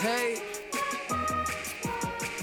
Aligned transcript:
Hey. 0.00 0.40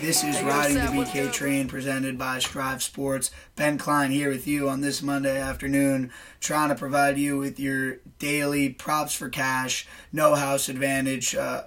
This 0.02 0.26
is 0.26 0.44
Riding 0.44 0.76
the 0.76 0.82
BK 0.92 1.32
Train 1.32 1.70
presented 1.70 2.18
by 2.18 2.40
Strive 2.40 2.84
Sports. 2.84 3.32
Ben 3.56 3.78
Klein 3.78 4.12
here 4.12 4.30
with 4.30 4.46
you 4.46 4.68
on 4.68 4.82
this 4.82 5.02
Monday 5.02 5.40
afternoon, 5.40 6.12
trying 6.42 6.68
to 6.68 6.76
provide 6.76 7.18
you 7.18 7.38
with 7.38 7.58
your 7.58 8.00
daily 8.20 8.70
props 8.70 9.14
for 9.14 9.30
cash, 9.30 9.88
no 10.12 10.36
house 10.36 10.68
advantage 10.68 11.34
uh, 11.34 11.64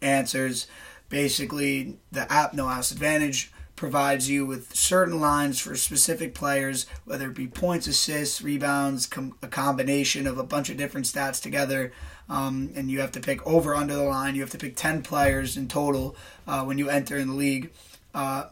answers. 0.00 0.68
Basically, 1.10 1.98
the 2.10 2.32
app 2.32 2.54
No 2.54 2.68
House 2.68 2.90
Advantage 2.90 3.52
provides 3.76 4.30
you 4.30 4.46
with 4.46 4.74
certain 4.74 5.20
lines 5.20 5.60
for 5.60 5.76
specific 5.76 6.34
players, 6.34 6.86
whether 7.04 7.28
it 7.28 7.34
be 7.34 7.46
points, 7.46 7.86
assists, 7.86 8.40
rebounds, 8.40 9.06
com- 9.06 9.36
a 9.42 9.48
combination 9.48 10.26
of 10.26 10.38
a 10.38 10.42
bunch 10.42 10.70
of 10.70 10.78
different 10.78 11.06
stats 11.06 11.42
together. 11.42 11.92
Um, 12.28 12.72
and 12.74 12.90
you 12.90 13.00
have 13.00 13.12
to 13.12 13.20
pick 13.20 13.46
over 13.46 13.74
under 13.74 13.94
the 13.94 14.02
line. 14.02 14.34
You 14.34 14.40
have 14.40 14.50
to 14.50 14.58
pick 14.58 14.76
10 14.76 15.02
players 15.02 15.56
in 15.56 15.68
total 15.68 16.16
uh, 16.46 16.64
when 16.64 16.78
you 16.78 16.88
enter 16.88 17.16
in 17.16 17.28
the 17.28 17.34
league. 17.34 17.70
Uh, 18.14 18.46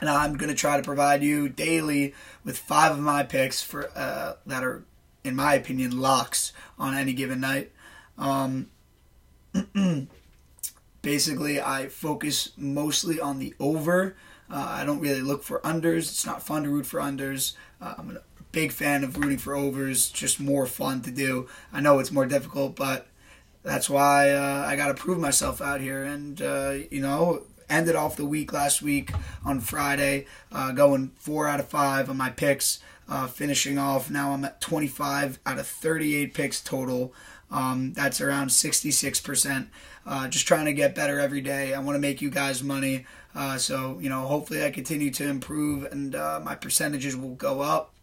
and 0.00 0.10
I'm 0.10 0.36
going 0.36 0.50
to 0.50 0.54
try 0.54 0.76
to 0.76 0.82
provide 0.82 1.22
you 1.22 1.48
daily 1.48 2.14
with 2.44 2.58
five 2.58 2.92
of 2.92 3.00
my 3.00 3.22
picks 3.22 3.62
for 3.62 3.90
uh, 3.96 4.34
that 4.46 4.62
are, 4.62 4.84
in 5.24 5.34
my 5.34 5.54
opinion, 5.54 5.98
locks 5.98 6.52
on 6.78 6.94
any 6.94 7.12
given 7.14 7.40
night. 7.40 7.72
Um, 8.18 8.68
basically, 11.02 11.60
I 11.60 11.88
focus 11.88 12.50
mostly 12.56 13.18
on 13.18 13.38
the 13.38 13.54
over 13.58 14.14
uh, 14.50 14.66
I 14.68 14.84
don't 14.84 15.00
really 15.00 15.20
look 15.20 15.42
for 15.42 15.60
unders. 15.60 16.10
It's 16.10 16.26
not 16.26 16.42
fun 16.42 16.62
to 16.64 16.70
root 16.70 16.86
for 16.86 17.00
unders. 17.00 17.54
Uh, 17.80 17.94
I'm 17.98 18.16
a 18.16 18.20
big 18.52 18.72
fan 18.72 19.04
of 19.04 19.16
rooting 19.18 19.38
for 19.38 19.54
overs. 19.54 20.10
Just 20.10 20.40
more 20.40 20.66
fun 20.66 21.02
to 21.02 21.10
do. 21.10 21.48
I 21.72 21.80
know 21.80 21.98
it's 21.98 22.12
more 22.12 22.26
difficult, 22.26 22.74
but 22.74 23.07
that's 23.68 23.90
why 23.90 24.30
uh, 24.30 24.64
I 24.66 24.76
got 24.76 24.88
to 24.88 24.94
prove 24.94 25.18
myself 25.18 25.60
out 25.60 25.80
here. 25.80 26.02
And 26.02 26.40
uh, 26.40 26.74
you 26.90 27.00
know, 27.00 27.42
ended 27.68 27.96
off 27.96 28.16
the 28.16 28.24
week 28.24 28.52
last 28.52 28.80
week 28.80 29.12
on 29.44 29.60
Friday, 29.60 30.26
uh, 30.50 30.72
going 30.72 31.12
four 31.18 31.46
out 31.46 31.60
of 31.60 31.68
five 31.68 32.08
on 32.08 32.16
my 32.16 32.30
picks. 32.30 32.80
Uh, 33.10 33.26
finishing 33.26 33.78
off 33.78 34.10
now, 34.10 34.32
I'm 34.32 34.44
at 34.44 34.60
25 34.60 35.38
out 35.46 35.58
of 35.58 35.66
38 35.66 36.34
picks 36.34 36.60
total. 36.60 37.14
Um, 37.50 37.94
that's 37.94 38.20
around 38.20 38.48
66%. 38.48 39.68
Uh, 40.06 40.28
just 40.28 40.46
trying 40.46 40.66
to 40.66 40.74
get 40.74 40.94
better 40.94 41.18
every 41.18 41.40
day. 41.40 41.72
I 41.72 41.80
want 41.80 41.96
to 41.96 42.00
make 42.00 42.20
you 42.20 42.30
guys 42.30 42.62
money. 42.62 43.06
Uh, 43.34 43.56
so, 43.56 43.98
you 44.00 44.10
know, 44.10 44.22
hopefully 44.26 44.64
I 44.64 44.70
continue 44.70 45.10
to 45.12 45.26
improve 45.26 45.84
and 45.90 46.12
my 46.12 46.54
percentages 46.54 47.16
will 47.16 47.34
go 47.34 47.60
up. 47.60 47.94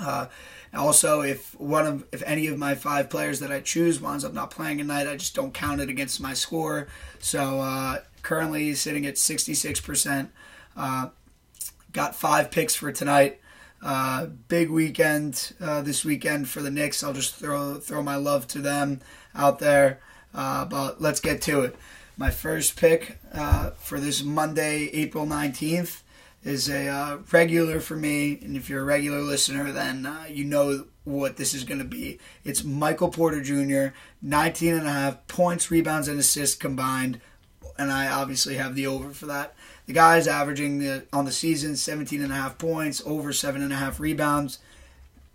Uh, 0.00 0.26
also, 0.72 1.20
if 1.20 1.58
one 1.58 1.86
of 1.86 2.04
if 2.12 2.22
any 2.26 2.48
of 2.48 2.58
my 2.58 2.74
five 2.74 3.08
players 3.08 3.40
that 3.40 3.52
I 3.52 3.60
choose 3.60 4.00
winds 4.00 4.24
up 4.24 4.32
not 4.32 4.50
playing 4.50 4.80
a 4.80 4.84
night, 4.84 5.06
I 5.06 5.16
just 5.16 5.34
don't 5.34 5.54
count 5.54 5.80
it 5.80 5.88
against 5.88 6.20
my 6.20 6.34
score. 6.34 6.88
So 7.20 7.60
uh, 7.60 7.98
currently 8.22 8.74
sitting 8.74 9.06
at 9.06 9.14
66%. 9.14 10.28
Uh, 10.76 11.08
got 11.92 12.16
five 12.16 12.50
picks 12.50 12.74
for 12.74 12.90
tonight. 12.90 13.40
Uh, 13.82 14.26
big 14.48 14.70
weekend 14.70 15.52
uh, 15.60 15.82
this 15.82 16.04
weekend 16.04 16.48
for 16.48 16.60
the 16.60 16.70
Knicks. 16.70 17.04
I'll 17.04 17.12
just 17.12 17.34
throw 17.34 17.74
throw 17.74 18.02
my 18.02 18.16
love 18.16 18.48
to 18.48 18.60
them 18.60 19.00
out 19.34 19.58
there. 19.60 20.00
Uh, 20.34 20.64
but 20.64 21.00
let's 21.00 21.20
get 21.20 21.40
to 21.42 21.60
it. 21.60 21.76
My 22.16 22.30
first 22.30 22.76
pick 22.76 23.18
for 23.78 24.00
this 24.00 24.22
Monday, 24.22 24.88
April 24.92 25.26
19th, 25.26 26.02
is 26.44 26.68
a 26.68 26.88
uh, 26.88 27.18
regular 27.32 27.80
for 27.80 27.96
me. 27.96 28.38
And 28.42 28.56
if 28.56 28.68
you're 28.68 28.82
a 28.82 28.84
regular 28.84 29.20
listener, 29.20 29.72
then 29.72 30.06
uh, 30.06 30.26
you 30.28 30.44
know 30.44 30.86
what 31.04 31.36
this 31.36 31.54
is 31.54 31.64
going 31.64 31.78
to 31.78 31.84
be. 31.84 32.18
It's 32.44 32.62
Michael 32.62 33.10
Porter 33.10 33.42
Jr., 33.42 33.94
19 34.22 34.74
and 34.74 34.86
a 34.86 34.92
half 34.92 35.26
points, 35.26 35.70
rebounds, 35.70 36.08
and 36.08 36.18
assists 36.18 36.56
combined. 36.56 37.20
And 37.76 37.90
I 37.90 38.08
obviously 38.08 38.56
have 38.56 38.74
the 38.74 38.86
over 38.86 39.10
for 39.10 39.26
that. 39.26 39.54
The 39.86 39.92
guy's 39.92 40.28
averaging 40.28 40.78
the, 40.78 41.06
on 41.12 41.24
the 41.24 41.32
season 41.32 41.76
17 41.76 42.22
and 42.22 42.32
a 42.32 42.36
half 42.36 42.56
points, 42.56 43.02
over 43.04 43.32
seven 43.32 43.62
and 43.62 43.72
a 43.72 43.76
half 43.76 43.98
rebounds 43.98 44.58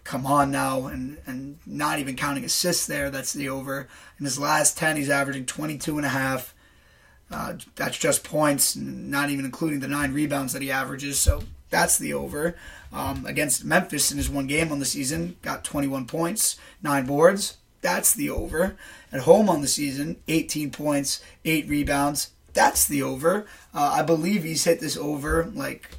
come 0.09 0.25
on 0.25 0.49
now, 0.49 0.87
and, 0.87 1.19
and 1.27 1.59
not 1.67 1.99
even 1.99 2.15
counting 2.15 2.43
assists 2.43 2.87
there, 2.87 3.11
that's 3.11 3.31
the 3.31 3.47
over. 3.47 3.87
In 4.17 4.25
his 4.25 4.39
last 4.39 4.75
10, 4.75 4.97
he's 4.97 5.09
averaging 5.09 5.45
22 5.45 5.97
and 5.97 6.05
a 6.05 6.09
half, 6.09 6.55
uh, 7.31 7.53
that's 7.75 7.97
just 7.97 8.23
points, 8.23 8.75
not 8.75 9.29
even 9.29 9.45
including 9.45 9.79
the 9.79 9.87
nine 9.87 10.13
rebounds 10.13 10.53
that 10.53 10.61
he 10.61 10.71
averages. 10.71 11.19
So 11.19 11.43
that's 11.69 11.97
the 11.97 12.13
over. 12.13 12.55
Um, 12.91 13.25
against 13.25 13.63
Memphis 13.63 14.11
in 14.11 14.17
his 14.17 14.29
one 14.29 14.47
game 14.47 14.71
on 14.71 14.79
the 14.79 14.85
season, 14.85 15.37
got 15.41 15.63
21 15.63 16.07
points, 16.07 16.57
nine 16.81 17.05
boards. 17.05 17.57
That's 17.81 18.13
the 18.13 18.29
over. 18.29 18.75
At 19.11 19.21
home 19.21 19.49
on 19.49 19.61
the 19.61 19.67
season, 19.67 20.17
18 20.27 20.71
points, 20.71 21.21
eight 21.45 21.67
rebounds. 21.67 22.31
That's 22.53 22.87
the 22.87 23.03
over. 23.03 23.45
Uh, 23.73 23.91
I 23.93 24.01
believe 24.01 24.43
he's 24.43 24.63
hit 24.63 24.79
this 24.79 24.97
over 24.97 25.45
like 25.53 25.91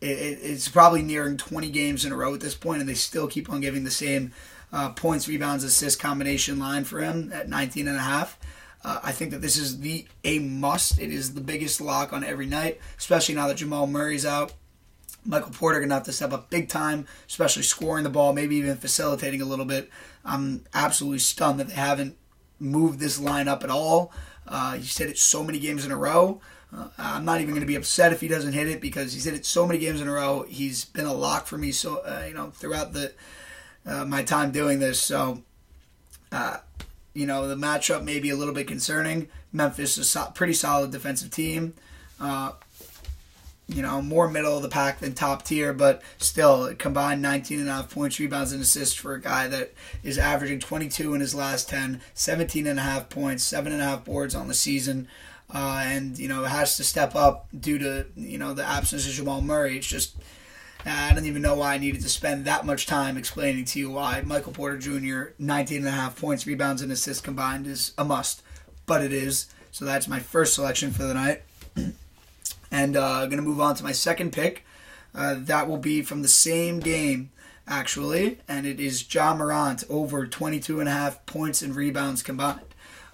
it, 0.00 0.38
it's 0.42 0.68
probably 0.68 1.02
nearing 1.02 1.36
20 1.36 1.70
games 1.70 2.04
in 2.04 2.12
a 2.12 2.16
row 2.16 2.34
at 2.34 2.40
this 2.40 2.54
point, 2.54 2.80
and 2.80 2.88
they 2.88 2.94
still 2.94 3.28
keep 3.28 3.50
on 3.50 3.60
giving 3.60 3.84
the 3.84 3.90
same 3.90 4.32
uh, 4.72 4.90
points, 4.90 5.28
rebounds, 5.28 5.64
assist 5.64 6.00
combination 6.00 6.58
line 6.58 6.84
for 6.84 7.00
him 7.00 7.32
at 7.32 7.48
19 7.48 7.88
and 7.88 7.96
a 7.96 8.00
half. 8.00 8.38
Uh, 8.82 9.00
I 9.02 9.12
think 9.12 9.30
that 9.32 9.42
this 9.42 9.56
is 9.56 9.80
the 9.80 10.06
a 10.24 10.38
must. 10.38 10.98
It 10.98 11.10
is 11.10 11.34
the 11.34 11.40
biggest 11.40 11.80
lock 11.80 12.12
on 12.12 12.24
every 12.24 12.46
night, 12.46 12.80
especially 12.98 13.34
now 13.34 13.48
that 13.48 13.58
Jamal 13.58 13.86
Murray's 13.86 14.24
out. 14.24 14.54
Michael 15.24 15.50
Porter 15.50 15.80
gonna 15.80 15.94
have 15.94 16.04
to 16.04 16.12
step 16.12 16.32
up 16.32 16.48
big 16.48 16.68
time, 16.68 17.06
especially 17.28 17.62
scoring 17.62 18.04
the 18.04 18.10
ball, 18.10 18.32
maybe 18.32 18.56
even 18.56 18.76
facilitating 18.76 19.42
a 19.42 19.44
little 19.44 19.66
bit. 19.66 19.90
I'm 20.24 20.64
absolutely 20.72 21.18
stunned 21.18 21.60
that 21.60 21.68
they 21.68 21.74
haven't 21.74 22.16
moved 22.58 23.00
this 23.00 23.20
line 23.20 23.48
up 23.48 23.62
at 23.62 23.70
all. 23.70 24.12
Uh, 24.46 24.74
he's 24.74 24.96
hit 24.96 25.10
it 25.10 25.18
so 25.18 25.44
many 25.44 25.58
games 25.58 25.84
in 25.84 25.92
a 25.92 25.96
row. 25.96 26.40
Uh, 26.74 26.88
I'm 26.98 27.24
not 27.24 27.40
even 27.40 27.50
going 27.50 27.62
to 27.62 27.66
be 27.66 27.74
upset 27.74 28.12
if 28.12 28.20
he 28.20 28.28
doesn't 28.28 28.52
hit 28.52 28.68
it 28.68 28.80
because 28.80 29.12
he's 29.12 29.24
hit 29.24 29.34
it 29.34 29.44
so 29.44 29.66
many 29.66 29.78
games 29.78 30.00
in 30.00 30.08
a 30.08 30.12
row. 30.12 30.44
He's 30.48 30.84
been 30.84 31.06
a 31.06 31.12
lock 31.12 31.46
for 31.46 31.58
me, 31.58 31.72
so 31.72 31.98
uh, 31.98 32.24
you 32.26 32.34
know 32.34 32.50
throughout 32.50 32.92
the 32.92 33.12
uh, 33.84 34.04
my 34.04 34.22
time 34.22 34.52
doing 34.52 34.78
this. 34.78 35.00
So 35.00 35.42
uh, 36.30 36.58
you 37.14 37.26
know, 37.26 37.48
the 37.48 37.56
matchup 37.56 38.04
may 38.04 38.20
be 38.20 38.30
a 38.30 38.36
little 38.36 38.54
bit 38.54 38.66
concerning. 38.66 39.28
Memphis 39.52 39.98
is 39.98 40.14
a 40.16 40.32
pretty 40.34 40.52
solid 40.52 40.90
defensive 40.90 41.30
team. 41.30 41.74
Uh, 42.20 42.52
you 43.66 43.82
know, 43.82 44.02
more 44.02 44.28
middle 44.28 44.56
of 44.56 44.62
the 44.62 44.68
pack 44.68 44.98
than 44.98 45.14
top 45.14 45.44
tier, 45.44 45.72
but 45.72 46.02
still 46.18 46.74
combined 46.74 47.22
19 47.22 47.60
and 47.60 47.68
a 47.68 47.72
half 47.72 47.90
points, 47.90 48.18
rebounds, 48.18 48.52
and 48.52 48.60
assists 48.60 48.94
for 48.94 49.14
a 49.14 49.20
guy 49.20 49.46
that 49.46 49.72
is 50.02 50.18
averaging 50.18 50.58
22 50.58 51.14
in 51.14 51.20
his 51.20 51.34
last 51.34 51.68
10, 51.68 52.00
17 52.14 52.66
and 52.66 52.78
a 52.78 52.82
half 52.82 53.08
points, 53.08 53.44
seven 53.44 53.72
and 53.72 53.80
a 53.80 53.84
half 53.84 54.04
boards 54.04 54.34
on 54.34 54.48
the 54.48 54.54
season. 54.54 55.06
Uh, 55.52 55.82
and 55.84 56.16
you 56.16 56.28
know 56.28 56.44
has 56.44 56.76
to 56.76 56.84
step 56.84 57.16
up 57.16 57.48
due 57.58 57.76
to 57.76 58.06
you 58.14 58.38
know 58.38 58.54
the 58.54 58.64
absence 58.64 59.04
of 59.08 59.12
Jamal 59.12 59.40
Murray. 59.40 59.76
It's 59.76 59.86
just 59.86 60.16
I 60.86 61.12
don't 61.12 61.26
even 61.26 61.42
know 61.42 61.56
why 61.56 61.74
I 61.74 61.78
needed 61.78 62.02
to 62.02 62.08
spend 62.08 62.44
that 62.44 62.64
much 62.64 62.86
time 62.86 63.16
explaining 63.16 63.64
to 63.66 63.78
you 63.78 63.90
why 63.90 64.22
Michael 64.24 64.52
Porter 64.52 64.78
Jr. 64.78 65.32
19 65.38 65.78
and 65.78 65.88
a 65.88 65.90
half 65.90 66.18
points, 66.18 66.46
rebounds, 66.46 66.82
and 66.82 66.90
assists 66.90 67.22
combined 67.22 67.66
is 67.66 67.92
a 67.98 68.04
must, 68.04 68.42
but 68.86 69.02
it 69.02 69.12
is. 69.12 69.46
So 69.72 69.84
that's 69.84 70.08
my 70.08 70.20
first 70.20 70.54
selection 70.54 70.90
for 70.90 71.02
the 71.02 71.14
night. 71.14 71.42
and 72.70 72.96
uh, 72.96 73.26
going 73.26 73.36
to 73.36 73.42
move 73.42 73.60
on 73.60 73.74
to 73.76 73.84
my 73.84 73.92
second 73.92 74.32
pick. 74.32 74.64
Uh, 75.14 75.34
that 75.38 75.68
will 75.68 75.76
be 75.76 76.02
from 76.02 76.22
the 76.22 76.28
same 76.28 76.80
game, 76.80 77.30
actually, 77.66 78.38
and 78.48 78.66
it 78.66 78.80
is 78.80 79.12
Ja 79.12 79.34
Morant 79.34 79.84
over 79.90 80.26
22 80.26 80.80
and 80.80 80.88
a 80.88 80.92
half 80.92 81.24
points 81.26 81.62
and 81.62 81.74
rebounds 81.74 82.22
combined. 82.22 82.60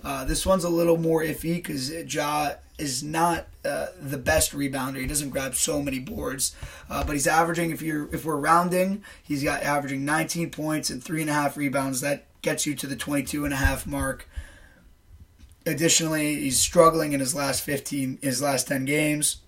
Uh, 0.04 0.24
this 0.24 0.46
one's 0.46 0.64
a 0.64 0.68
little 0.68 0.96
more 0.96 1.22
iffy 1.22 1.56
because 1.56 1.90
Ja 1.90 2.52
is 2.78 3.02
not 3.02 3.46
uh, 3.64 3.86
the 4.00 4.18
best 4.18 4.52
rebounder. 4.52 5.00
He 5.00 5.06
doesn't 5.06 5.30
grab 5.30 5.54
so 5.54 5.82
many 5.82 5.98
boards, 5.98 6.54
uh, 6.90 7.04
but 7.04 7.14
he's 7.14 7.26
averaging. 7.26 7.70
If 7.70 7.82
you're 7.82 8.12
if 8.14 8.24
we're 8.24 8.36
rounding, 8.36 9.02
he's 9.22 9.42
got 9.42 9.62
averaging 9.62 10.04
19 10.04 10.50
points 10.50 10.90
and 10.90 11.02
three 11.02 11.22
and 11.22 11.30
a 11.30 11.34
half 11.34 11.56
rebounds. 11.56 12.00
That 12.00 12.26
gets 12.42 12.66
you 12.66 12.74
to 12.76 12.86
the 12.86 12.96
22 12.96 13.44
and 13.44 13.54
a 13.54 13.56
half 13.56 13.86
mark. 13.86 14.28
Additionally, 15.64 16.36
he's 16.36 16.60
struggling 16.60 17.12
in 17.12 17.18
his 17.18 17.34
last 17.34 17.62
15, 17.62 18.20
his 18.22 18.40
last 18.40 18.68
10 18.68 18.84
games, 18.84 19.38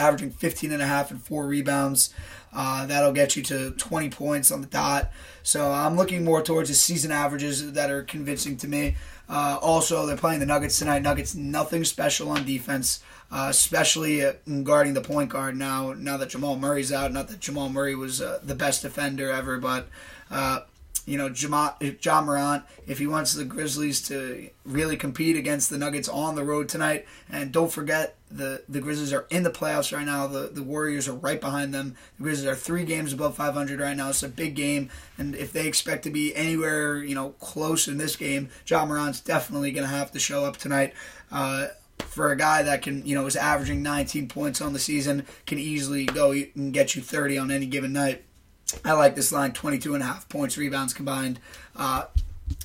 averaging 0.00 0.30
15 0.30 0.72
and 0.72 0.82
a 0.82 0.86
half 0.86 1.10
and 1.10 1.22
four 1.22 1.46
rebounds. 1.46 2.12
Uh, 2.52 2.84
that'll 2.86 3.12
get 3.12 3.36
you 3.36 3.42
to 3.44 3.70
20 3.72 4.10
points 4.10 4.50
on 4.50 4.60
the 4.60 4.66
dot. 4.66 5.10
So 5.42 5.70
I'm 5.70 5.96
looking 5.96 6.24
more 6.24 6.42
towards 6.42 6.68
his 6.68 6.80
season 6.80 7.12
averages 7.12 7.72
that 7.72 7.90
are 7.90 8.02
convincing 8.02 8.56
to 8.58 8.68
me. 8.68 8.96
Uh, 9.28 9.58
also, 9.62 10.06
they're 10.06 10.16
playing 10.16 10.40
the 10.40 10.46
Nuggets 10.46 10.78
tonight. 10.78 11.02
Nuggets, 11.02 11.36
nothing 11.36 11.84
special 11.84 12.30
on 12.30 12.44
defense, 12.44 13.00
uh, 13.30 13.46
especially 13.48 14.24
guarding 14.64 14.94
the 14.94 15.00
point 15.00 15.30
guard 15.30 15.56
now. 15.56 15.92
Now 15.92 16.16
that 16.16 16.30
Jamal 16.30 16.56
Murray's 16.56 16.90
out, 16.92 17.12
not 17.12 17.28
that 17.28 17.38
Jamal 17.38 17.68
Murray 17.68 17.94
was 17.94 18.20
uh, 18.20 18.40
the 18.42 18.56
best 18.56 18.82
defender 18.82 19.30
ever, 19.30 19.58
but 19.58 19.86
uh, 20.32 20.60
you 21.10 21.18
know, 21.18 21.26
Ja 21.26 22.20
Morant, 22.20 22.62
if 22.86 22.98
he 22.98 23.06
wants 23.08 23.34
the 23.34 23.44
Grizzlies 23.44 24.00
to 24.02 24.48
really 24.64 24.96
compete 24.96 25.34
against 25.34 25.68
the 25.68 25.76
Nuggets 25.76 26.08
on 26.08 26.36
the 26.36 26.44
road 26.44 26.68
tonight. 26.68 27.04
And 27.28 27.50
don't 27.50 27.72
forget, 27.72 28.16
the, 28.30 28.62
the 28.68 28.80
Grizzlies 28.80 29.12
are 29.12 29.26
in 29.28 29.42
the 29.42 29.50
playoffs 29.50 29.92
right 29.94 30.06
now. 30.06 30.28
The, 30.28 30.50
the 30.52 30.62
Warriors 30.62 31.08
are 31.08 31.14
right 31.14 31.40
behind 31.40 31.74
them. 31.74 31.96
The 32.16 32.22
Grizzlies 32.22 32.46
are 32.46 32.54
three 32.54 32.84
games 32.84 33.12
above 33.12 33.34
500 33.34 33.80
right 33.80 33.96
now. 33.96 34.10
It's 34.10 34.22
a 34.22 34.28
big 34.28 34.54
game. 34.54 34.88
And 35.18 35.34
if 35.34 35.52
they 35.52 35.66
expect 35.66 36.04
to 36.04 36.10
be 36.10 36.32
anywhere, 36.36 37.02
you 37.02 37.16
know, 37.16 37.30
close 37.40 37.88
in 37.88 37.98
this 37.98 38.14
game, 38.14 38.48
Ja 38.68 38.86
Morant's 38.86 39.18
definitely 39.18 39.72
going 39.72 39.88
to 39.88 39.92
have 39.92 40.12
to 40.12 40.20
show 40.20 40.44
up 40.44 40.58
tonight. 40.58 40.94
Uh, 41.32 41.68
for 41.98 42.30
a 42.30 42.36
guy 42.36 42.62
that 42.62 42.82
can, 42.82 43.04
you 43.04 43.16
know, 43.16 43.26
is 43.26 43.34
averaging 43.34 43.82
19 43.82 44.28
points 44.28 44.60
on 44.60 44.74
the 44.74 44.78
season, 44.78 45.26
can 45.44 45.58
easily 45.58 46.06
go 46.06 46.30
and 46.30 46.72
get 46.72 46.94
you 46.94 47.02
30 47.02 47.36
on 47.36 47.50
any 47.50 47.66
given 47.66 47.92
night. 47.92 48.24
I 48.84 48.92
like 48.92 49.14
this 49.14 49.32
line 49.32 49.52
22 49.52 49.94
and 49.94 50.02
a 50.02 50.06
half 50.06 50.28
points, 50.28 50.58
rebounds 50.58 50.94
combined. 50.94 51.40
Uh, 51.76 52.04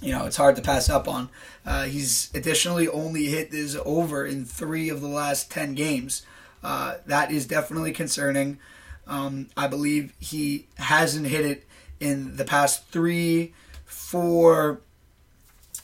you 0.02 0.12
know, 0.12 0.26
it's 0.26 0.38
hard 0.38 0.56
to 0.56 0.62
pass 0.62 0.90
up 0.90 1.08
on. 1.08 1.30
Uh, 1.66 1.84
he's 1.84 2.30
additionally 2.34 2.88
only 2.88 3.26
hit 3.26 3.52
this 3.52 3.78
over 3.86 4.26
in 4.26 4.46
three 4.46 4.90
of 4.90 5.02
the 5.02 5.08
last 5.08 5.52
10 5.52 5.74
games. 5.76 6.26
Uh, 6.64 6.96
that 7.06 7.32
is 7.32 7.46
definitely 7.46 7.92
concerning. 7.92 8.58
Um, 9.08 9.50
I 9.56 9.68
believe 9.68 10.14
he 10.20 10.68
hasn't 10.78 11.28
hit 11.28 11.46
it 11.46 11.68
in 12.00 12.38
the 12.38 12.46
past 12.46 12.88
three, 12.88 13.54
four, 13.86 14.82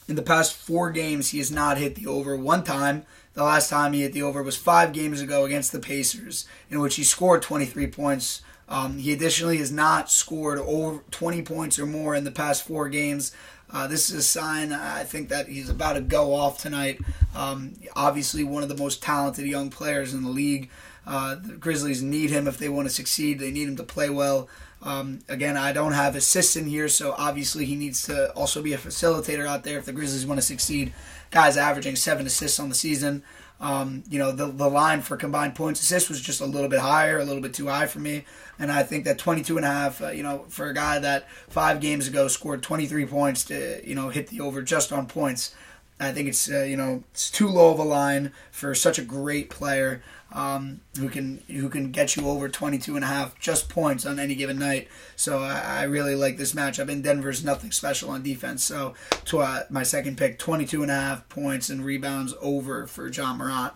in 0.08 0.16
the 0.16 0.24
past 0.24 0.54
four 0.56 0.92
games. 0.92 1.30
He 1.30 1.38
has 1.38 1.52
not 1.52 1.78
hit 1.78 1.96
the 1.96 2.08
over 2.08 2.36
one 2.36 2.64
time. 2.64 3.06
The 3.34 3.44
last 3.44 3.70
time 3.70 3.94
he 3.94 4.02
hit 4.02 4.14
the 4.14 4.24
over 4.24 4.44
was 4.44 4.58
five 4.58 4.92
games 4.92 5.22
ago 5.22 5.46
against 5.46 5.72
the 5.72 5.80
Pacers, 5.80 6.46
in 6.70 6.80
which 6.80 6.96
he 6.96 7.04
scored 7.04 7.42
23 7.42 7.88
points 7.88 8.42
um, 8.72 8.98
he 8.98 9.12
additionally 9.12 9.58
has 9.58 9.70
not 9.70 10.10
scored 10.10 10.58
over 10.58 11.04
20 11.12 11.42
points 11.42 11.78
or 11.78 11.86
more 11.86 12.16
in 12.16 12.24
the 12.24 12.32
past 12.32 12.66
four 12.66 12.88
games. 12.88 13.36
Uh, 13.70 13.86
this 13.86 14.10
is 14.10 14.16
a 14.16 14.24
sign, 14.24 14.72
I 14.72 15.04
think, 15.04 15.28
that 15.28 15.50
he's 15.50 15.70
about 15.70 15.94
to 15.94 16.02
go 16.02 16.34
off 16.34 16.58
tonight. 16.58 17.02
Um, 17.36 17.74
obviously, 17.98 18.46
one 18.46 18.64
of 18.64 18.70
the 18.70 18.78
most 18.78 19.04
talented 19.04 19.46
young 19.46 19.70
players 19.70 20.14
in 20.14 20.24
the 20.24 20.30
league. 20.30 20.70
Uh, 21.06 21.36
the 21.36 21.54
Grizzlies 21.54 22.02
need 22.02 22.30
him 22.30 22.48
if 22.48 22.58
they 22.58 22.70
want 22.70 22.88
to 22.88 22.94
succeed. 22.94 23.40
They 23.40 23.52
need 23.52 23.68
him 23.68 23.76
to 23.76 23.84
play 23.84 24.10
well. 24.10 24.48
Um, 24.82 25.20
again, 25.28 25.58
I 25.58 25.74
don't 25.74 25.92
have 25.92 26.16
assists 26.16 26.56
in 26.56 26.66
here, 26.66 26.88
so 26.88 27.14
obviously 27.18 27.66
he 27.66 27.76
needs 27.76 28.04
to 28.04 28.32
also 28.34 28.62
be 28.62 28.74
a 28.74 28.78
facilitator 28.78 29.46
out 29.46 29.66
there 29.66 29.80
if 29.80 29.86
the 29.86 29.92
Grizzlies 29.92 30.26
want 30.26 30.40
to 30.40 30.46
succeed. 30.46 30.94
Guy's 31.30 31.58
averaging 31.58 31.98
seven 31.98 32.26
assists 32.26 32.60
on 32.60 32.70
the 32.70 32.76
season. 32.76 33.24
Um, 33.62 34.04
you 34.10 34.18
know, 34.18 34.32
the, 34.32 34.48
the 34.48 34.68
line 34.68 35.02
for 35.02 35.16
combined 35.16 35.54
points 35.54 35.82
assists 35.82 36.10
was 36.10 36.20
just 36.20 36.42
a 36.42 36.46
little 36.46 36.68
bit 36.68 36.80
higher, 36.80 37.20
a 37.20 37.24
little 37.24 37.44
bit 37.44 37.54
too 37.54 37.68
high 37.68 37.86
for 37.86 38.00
me. 38.00 38.26
And 38.58 38.72
I 38.72 38.82
think 38.82 39.06
that 39.06 39.20
22 39.20 39.58
and 39.58 39.66
a 39.66 39.70
half, 39.70 40.02
uh, 40.02 40.10
you 40.10 40.24
know, 40.24 40.46
for 40.50 40.68
a 40.68 40.74
guy 40.74 40.98
that 40.98 41.30
five 41.48 41.80
games 41.80 42.08
ago 42.08 42.28
scored 42.28 42.64
23 42.64 43.06
points 43.06 43.46
to, 43.46 43.88
you 43.88 43.94
know, 43.94 44.10
hit 44.10 44.28
the 44.28 44.42
over 44.42 44.64
just 44.64 44.92
on 44.92 45.06
points, 45.06 45.54
I 46.02 46.12
think 46.12 46.28
it's, 46.28 46.50
uh, 46.50 46.64
you 46.64 46.76
know, 46.76 47.04
it's 47.12 47.30
too 47.30 47.48
low 47.48 47.72
of 47.72 47.80
a 47.80 47.84
line 47.84 48.32
for 48.52 48.74
such 48.74 48.98
a 48.98 49.04
great 49.04 49.50
player 49.50 50.02
um, 50.34 50.82
who 50.98 51.10
can 51.10 51.44
who 51.48 51.70
can 51.70 51.92
get 51.92 52.16
you 52.16 52.28
over 52.28 52.48
22 52.48 52.96
and 52.96 53.04
a 53.04 53.08
half 53.08 53.38
just 53.38 53.70
points 53.70 54.06
on 54.06 54.18
any 54.18 54.34
given 54.34 54.58
night. 54.58 54.88
So 55.16 55.44
I, 55.44 55.82
I 55.82 55.84
really 55.84 56.16
like 56.16 56.38
this 56.38 56.54
matchup. 56.54 56.90
And 56.90 57.04
Denver's 57.04 57.44
nothing 57.44 57.72
special 57.72 58.10
on 58.10 58.24
defense. 58.24 58.64
So 58.64 58.96
to 59.26 59.40
uh, 59.40 59.64
my 59.70 59.84
second 59.84 60.18
pick, 60.18 60.40
22 60.40 60.82
and 60.82 60.92
a 60.92 60.96
half 60.96 61.30
points 61.30 61.70
and 61.70 61.86
rebounds 61.86 62.34
over 62.42 62.88
for 62.88 63.08
Ja 63.08 63.34
Morant. 63.34 63.74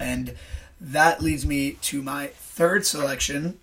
And 0.00 0.34
that 0.80 1.20
leads 1.20 1.44
me 1.44 1.72
to 1.72 2.02
my 2.02 2.28
third 2.28 2.86
selection. 2.86 3.58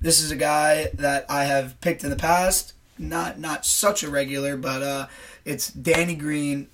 This 0.00 0.20
is 0.20 0.30
a 0.30 0.36
guy 0.36 0.90
that 0.92 1.24
I 1.30 1.44
have 1.44 1.80
picked 1.80 2.04
in 2.04 2.10
the 2.10 2.16
past. 2.16 2.73
Not 2.98 3.38
not 3.38 3.66
such 3.66 4.02
a 4.02 4.10
regular, 4.10 4.56
but 4.56 4.82
uh, 4.82 5.06
it's 5.44 5.68
Danny 5.70 6.14
Green 6.14 6.68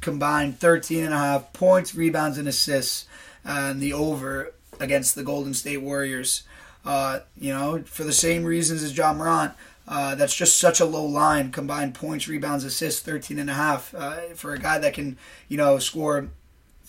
combined 0.00 0.60
13 0.60 1.04
and 1.04 1.14
a 1.14 1.18
half 1.18 1.52
points, 1.52 1.94
rebounds, 1.94 2.38
and 2.38 2.46
assists 2.46 3.06
and 3.44 3.80
the 3.80 3.92
over 3.92 4.52
against 4.78 5.14
the 5.14 5.24
Golden 5.24 5.54
State 5.54 5.78
Warriors. 5.78 6.44
Uh, 6.84 7.20
you 7.36 7.52
know, 7.52 7.82
for 7.84 8.04
the 8.04 8.12
same 8.12 8.44
reasons 8.44 8.82
as 8.82 8.96
Ja 8.96 9.12
Morant, 9.12 9.52
uh, 9.86 10.14
that's 10.14 10.34
just 10.34 10.58
such 10.58 10.80
a 10.80 10.84
low 10.84 11.04
line. 11.04 11.50
Combined 11.50 11.94
points, 11.94 12.28
rebounds, 12.28 12.64
assists, 12.64 13.00
13 13.02 13.38
and 13.38 13.50
a 13.50 13.54
half. 13.54 13.94
Uh, 13.94 14.34
for 14.34 14.54
a 14.54 14.58
guy 14.58 14.78
that 14.78 14.94
can, 14.94 15.18
you 15.48 15.56
know, 15.56 15.78
score 15.78 16.28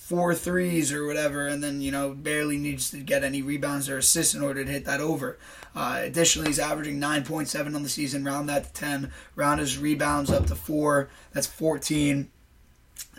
four 0.10 0.34
threes 0.34 0.92
or 0.92 1.06
whatever, 1.06 1.46
and 1.46 1.64
then, 1.64 1.82
you 1.82 1.92
know, 1.92 2.16
barely 2.16 2.58
needs 2.58 2.90
to 2.90 2.98
get 2.98 3.24
any 3.24 3.44
rebounds 3.44 3.88
or 3.88 4.00
assists 4.00 4.34
in 4.34 4.42
order 4.42 4.66
to 4.66 4.72
hit 4.72 4.84
that 4.86 5.00
over. 5.00 5.38
Uh, 5.76 6.00
additionally, 6.02 6.48
he's 6.48 6.58
averaging 6.58 7.00
9.7 7.00 7.76
on 7.76 7.84
the 7.84 7.90
season, 7.90 8.26
round 8.26 8.50
that 8.50 8.64
to 8.64 8.74
10, 8.74 9.12
round 9.36 9.60
his 9.60 9.78
rebounds 9.78 10.32
up 10.32 10.48
to 10.48 10.56
four. 10.56 11.12
That's 11.32 11.46
14 11.46 12.32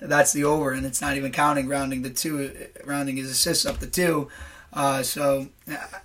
that's 0.02 0.32
the 0.32 0.44
over, 0.44 0.72
and 0.72 0.84
it's 0.84 1.00
not 1.00 1.16
even 1.16 1.30
counting 1.30 1.68
rounding 1.68 2.02
the 2.02 2.10
two, 2.10 2.68
rounding 2.84 3.16
his 3.16 3.30
assists 3.30 3.64
up 3.64 3.78
to 3.78 3.86
two. 3.86 4.28
Uh, 4.72 5.02
so 5.02 5.48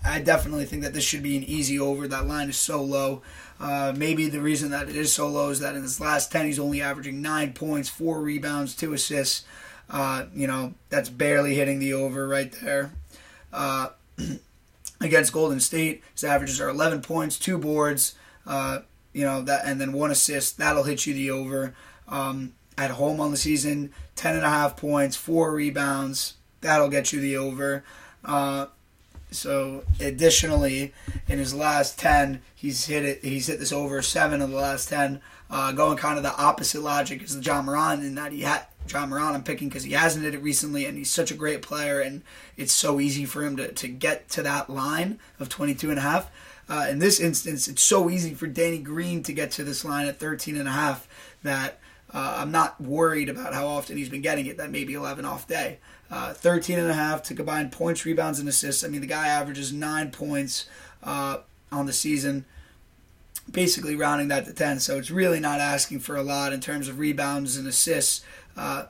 I 0.04 0.20
definitely 0.20 0.66
think 0.66 0.84
that 0.84 0.94
this 0.94 1.04
should 1.04 1.24
be 1.24 1.38
an 1.38 1.44
easy 1.44 1.80
over. 1.80 2.08
That 2.08 2.28
line 2.28 2.50
is 2.50 2.58
so 2.58 2.82
low. 2.84 3.22
Uh, 3.60 3.94
maybe 3.96 4.28
the 4.28 4.42
reason 4.42 4.72
that 4.72 4.90
it 4.90 4.96
is 4.96 5.14
so 5.14 5.28
low 5.28 5.50
is 5.50 5.60
that 5.60 5.76
in 5.76 5.82
his 5.82 6.00
last 6.02 6.32
10, 6.32 6.46
he's 6.46 6.60
only 6.60 6.82
averaging 6.82 7.22
nine 7.22 7.54
points, 7.54 7.90
four 7.90 8.22
rebounds, 8.22 8.76
two 8.76 8.94
assists. 8.94 9.46
Uh, 9.90 10.26
you 10.34 10.48
know, 10.48 10.74
that's 10.90 11.10
barely 11.10 11.56
hitting 11.56 11.80
the 11.80 11.94
over 11.94 12.28
right 12.28 12.52
there. 12.64 12.92
Uh, 13.54 13.90
against 15.02 15.34
Golden 15.34 15.60
State, 15.60 16.04
his 16.14 16.24
averages 16.24 16.60
are 16.60 16.70
11 16.70 17.02
points, 17.02 17.38
two 17.38 17.58
boards, 17.58 18.16
uh, 18.48 18.80
you 19.14 19.24
know, 19.24 19.42
that, 19.44 19.66
and 19.66 19.80
then 19.80 19.94
one 19.94 20.12
assist. 20.12 20.58
That'll 20.58 20.84
hit 20.84 21.06
you 21.06 21.14
the 21.14 21.32
over. 21.32 21.74
Um, 22.08 22.54
at 22.78 22.92
home 22.92 23.20
on 23.20 23.32
the 23.32 23.38
season, 23.38 23.94
10 24.16 24.36
and 24.36 24.46
a 24.46 24.50
half 24.50 24.76
points, 24.76 25.16
four 25.16 25.54
rebounds. 25.54 26.34
That'll 26.62 26.90
get 26.90 27.14
you 27.14 27.22
the 27.22 27.38
over. 27.38 27.84
Uh, 28.24 28.68
so 29.32 29.84
additionally, 30.00 30.94
in 31.28 31.40
his 31.40 31.54
last 31.54 32.00
10, 32.00 32.42
he's 32.54 32.86
hit 32.86 33.06
it. 33.06 33.24
He's 33.24 33.48
hit 33.48 33.60
this 33.60 33.72
over 33.72 34.02
seven 34.02 34.42
of 34.42 34.50
the 34.50 34.58
last 34.58 34.90
10. 34.90 35.22
Uh, 35.50 35.72
going 35.72 35.98
kind 35.98 36.18
of 36.18 36.24
the 36.24 36.36
opposite 36.36 36.82
logic 36.82 37.22
as 37.24 37.36
the 37.36 37.42
Ja 37.42 37.62
Morant 37.62 38.04
in 38.04 38.16
that 38.16 38.32
he 38.32 38.42
had 38.42 38.66
Ja 38.88 39.06
Morant 39.06 39.36
I'm 39.36 39.44
picking 39.44 39.70
because 39.70 39.84
he 39.84 39.94
hasn't 39.94 40.26
hit 40.26 40.36
it 40.36 40.42
recently 40.42 40.86
and 40.86 40.98
he's 40.98 41.12
such 41.12 41.32
a 41.32 41.36
great 41.36 41.62
player 41.62 42.00
and 42.00 42.22
it's 42.58 42.74
so 42.74 43.00
easy 43.00 43.26
for 43.26 43.44
him 43.44 43.58
to, 43.58 43.72
to 43.72 43.88
get 43.88 44.30
to 44.30 44.44
that 44.44 44.70
line 44.70 45.20
of 45.40 45.50
22 45.50 45.90
and 45.90 46.00
a 46.00 46.02
half. 46.02 46.32
Uh, 46.68 46.88
in 46.90 47.00
this 47.00 47.20
instance, 47.20 47.68
it's 47.68 47.82
so 47.82 48.10
easy 48.10 48.34
for 48.34 48.48
Danny 48.48 48.80
Green 48.80 49.22
to 49.24 49.34
get 49.34 49.52
to 49.52 49.64
this 49.64 49.86
line 49.86 50.08
at 50.08 50.20
13 50.20 50.58
and 50.58 50.68
a 50.68 50.72
half 50.72 51.08
that 51.44 51.80
uh, 52.14 52.38
I'm 52.40 52.52
not 52.52 52.80
worried 52.80 53.30
about 53.30 53.54
how 53.54 53.68
often 53.68 53.98
he's 53.98 54.10
been 54.10 54.22
getting 54.22 54.46
it. 54.46 54.58
That 54.58 54.72
may 54.72 54.84
be 54.84 54.94
11 54.94 55.26
off 55.26 55.48
day. 55.48 55.80
Uh, 56.10 56.34
13 56.34 56.80
and 56.80 56.90
a 56.90 56.94
half 56.94 57.24
to 57.24 57.36
combine 57.36 57.70
points, 57.70 58.06
rebounds, 58.06 58.40
and 58.40 58.48
assists. 58.48 58.84
I 58.84 58.88
mean, 58.88 59.02
the 59.02 59.08
guy 59.08 59.28
averages 59.28 59.74
nine 59.74 60.12
points 60.12 60.68
uh, 61.04 61.40
on 61.72 61.88
the 61.88 61.94
season, 61.94 62.46
basically 63.52 63.96
rounding 63.96 64.30
that 64.30 64.46
to 64.46 64.54
10. 64.54 64.80
So 64.80 64.98
it's 64.98 65.12
really 65.12 65.40
not 65.40 65.60
asking 65.60 66.00
for 66.00 66.16
a 66.16 66.24
lot 66.24 66.54
in 66.54 66.62
terms 66.62 66.88
of 66.88 67.00
rebounds 67.00 67.58
and 67.58 67.68
assists. 67.68 68.24
Uh, 68.56 68.86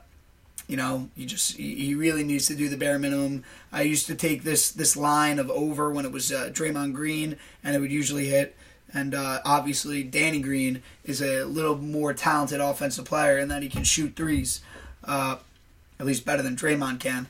you 0.68 0.76
know, 0.76 1.08
you 1.14 1.26
just 1.26 1.56
he 1.56 1.94
really 1.94 2.24
needs 2.24 2.46
to 2.46 2.54
do 2.54 2.68
the 2.68 2.76
bare 2.76 2.98
minimum. 2.98 3.44
I 3.72 3.82
used 3.82 4.06
to 4.06 4.14
take 4.14 4.42
this 4.42 4.70
this 4.70 4.96
line 4.96 5.38
of 5.38 5.50
over 5.50 5.92
when 5.92 6.04
it 6.04 6.12
was 6.12 6.32
uh, 6.32 6.50
Draymond 6.52 6.92
Green, 6.92 7.36
and 7.62 7.76
it 7.76 7.78
would 7.78 7.92
usually 7.92 8.26
hit. 8.26 8.56
And 8.92 9.14
uh, 9.14 9.40
obviously, 9.44 10.02
Danny 10.02 10.40
Green 10.40 10.82
is 11.04 11.20
a 11.20 11.44
little 11.44 11.76
more 11.76 12.14
talented 12.14 12.60
offensive 12.60 13.04
player 13.04 13.36
and 13.36 13.50
that 13.50 13.62
he 13.62 13.68
can 13.68 13.84
shoot 13.84 14.16
threes, 14.16 14.60
uh, 15.04 15.36
at 15.98 16.06
least 16.06 16.24
better 16.24 16.42
than 16.42 16.56
Draymond 16.56 17.00
can. 17.00 17.28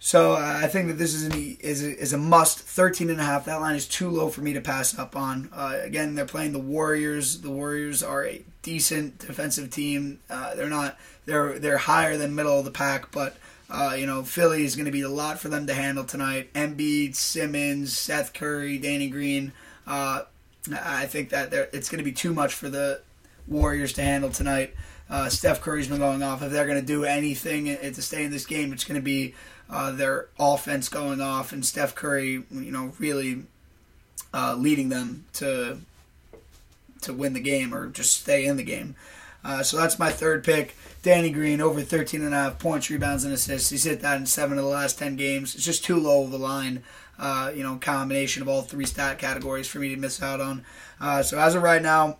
So 0.00 0.32
uh, 0.32 0.60
I 0.62 0.68
think 0.68 0.88
that 0.88 0.94
this 0.94 1.12
is, 1.12 1.24
an, 1.24 1.56
is, 1.60 1.82
a, 1.82 1.98
is 1.98 2.12
a 2.12 2.18
must. 2.18 2.60
13 2.60 3.10
and 3.10 3.20
a 3.20 3.24
half. 3.24 3.44
That 3.44 3.60
line 3.60 3.74
is 3.74 3.88
too 3.88 4.08
low 4.08 4.28
for 4.28 4.42
me 4.42 4.52
to 4.52 4.60
pass 4.60 4.96
up 4.98 5.16
on. 5.16 5.48
Uh, 5.52 5.78
again, 5.82 6.14
they're 6.14 6.24
playing 6.24 6.52
the 6.52 6.58
Warriors. 6.58 7.40
The 7.40 7.50
Warriors 7.50 8.02
are 8.02 8.24
a 8.24 8.42
decent 8.62 9.18
defensive 9.18 9.70
team. 9.70 10.20
Uh, 10.30 10.54
they're 10.54 10.68
not. 10.68 10.96
They're 11.26 11.58
they're 11.58 11.78
higher 11.78 12.16
than 12.16 12.34
middle 12.34 12.58
of 12.58 12.64
the 12.64 12.70
pack, 12.70 13.10
but. 13.12 13.36
Uh, 13.70 13.94
you 13.98 14.06
know, 14.06 14.22
Philly 14.22 14.64
is 14.64 14.76
going 14.76 14.86
to 14.86 14.90
be 14.90 15.02
a 15.02 15.10
lot 15.10 15.38
for 15.38 15.50
them 15.50 15.66
to 15.66 15.74
handle 15.74 16.02
tonight. 16.02 16.50
Embiid, 16.54 17.14
Simmons, 17.14 17.94
Seth 17.94 18.32
Curry, 18.32 18.78
Danny 18.78 19.10
Green. 19.10 19.52
Uh, 19.86 20.22
I 20.72 21.04
think 21.04 21.28
that 21.28 21.52
it's 21.52 21.90
going 21.90 21.98
to 21.98 22.04
be 22.04 22.12
too 22.12 22.32
much 22.32 22.54
for 22.54 22.70
the 22.70 23.02
Warriors 23.46 23.92
to 23.94 24.02
handle 24.02 24.30
tonight. 24.30 24.74
Uh, 25.10 25.28
Steph 25.28 25.60
Curry's 25.60 25.88
been 25.88 25.98
going 25.98 26.22
off. 26.22 26.42
If 26.42 26.52
they're 26.52 26.66
going 26.66 26.80
to 26.80 26.86
do 26.86 27.04
anything 27.04 27.64
to 27.66 28.02
stay 28.02 28.24
in 28.24 28.30
this 28.30 28.46
game, 28.46 28.72
it's 28.72 28.84
going 28.84 29.00
to 29.00 29.04
be 29.04 29.34
uh, 29.70 29.92
their 29.92 30.28
offense 30.38 30.88
going 30.88 31.20
off 31.20 31.52
and 31.52 31.64
Steph 31.64 31.94
Curry, 31.94 32.44
you 32.50 32.72
know, 32.72 32.92
really 32.98 33.44
uh, 34.34 34.54
leading 34.54 34.88
them 34.88 35.24
to 35.34 35.78
to 37.00 37.12
win 37.12 37.32
the 37.32 37.40
game 37.40 37.72
or 37.72 37.86
just 37.86 38.20
stay 38.20 38.44
in 38.44 38.56
the 38.56 38.64
game. 38.64 38.96
Uh, 39.44 39.62
so 39.62 39.76
that's 39.76 40.00
my 40.00 40.10
third 40.10 40.42
pick. 40.42 40.76
Danny 41.02 41.30
Green 41.30 41.60
over 41.60 41.80
13 41.80 42.24
and 42.24 42.34
a 42.34 42.36
half 42.36 42.58
points, 42.58 42.90
rebounds, 42.90 43.22
and 43.22 43.32
assists. 43.32 43.70
He's 43.70 43.84
hit 43.84 44.00
that 44.00 44.18
in 44.18 44.26
seven 44.26 44.58
of 44.58 44.64
the 44.64 44.70
last 44.70 44.98
10 44.98 45.14
games. 45.14 45.54
It's 45.54 45.64
just 45.64 45.84
too 45.84 45.96
low 45.96 46.24
of 46.24 46.32
a 46.32 46.36
line 46.36 46.82
uh, 47.18 47.50
you 47.54 47.62
know, 47.62 47.76
combination 47.76 48.42
of 48.42 48.48
all 48.48 48.62
three 48.62 48.86
stat 48.86 49.18
categories 49.18 49.66
for 49.66 49.78
me 49.78 49.94
to 49.94 49.96
miss 49.96 50.22
out 50.22 50.40
on. 50.40 50.64
Uh, 51.00 51.22
so 51.22 51.38
as 51.38 51.54
of 51.54 51.62
right 51.62 51.82
now, 51.82 52.18